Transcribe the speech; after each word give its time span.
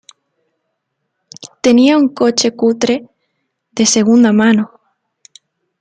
Tenía 1.61 1.95
un 1.95 2.07
coche 2.09 2.55
cutre 2.55 3.07
de 3.77 3.85
segunda 3.85 4.31
mano 4.33 4.65